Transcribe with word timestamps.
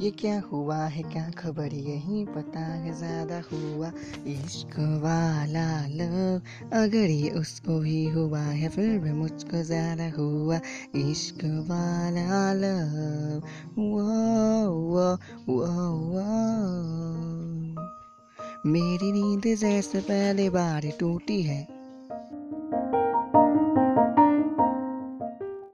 ये 0.00 0.10
क्या 0.10 0.42
हुआ 0.52 0.76
है, 0.76 1.02
क्या 1.02 1.30
खबर 1.38 1.72
यही 1.74 2.24
पता 2.24 2.60
है। 2.60 2.92
ज़्यादा 2.98 3.40
हुआ 3.52 3.90
इश्क 4.26 4.78
वाला 5.02 5.70
लव, 5.86 6.40
अगर 6.72 7.10
ये 7.10 7.30
उसको 7.30 7.78
भी 7.78 8.04
हुआ 8.08 8.40
है, 8.40 8.68
फिर 8.68 8.98
भी 8.98 9.12
मुझको 9.12 9.62
ज़्यादा 9.62 10.10
हुआ 10.18 10.60
इश्क 10.96 11.44
वाला 11.70 12.52
लव। 12.52 13.42
वो 13.78 14.04
वो 14.84 15.08
वो 15.48 15.66
वो 16.04 16.26
मेरी 18.66 19.12
नींद 19.12 19.56
जैसे 19.56 20.00
पहले 20.00 20.48
बार 20.50 20.90
टूटी 21.00 21.42
है। 21.42 21.62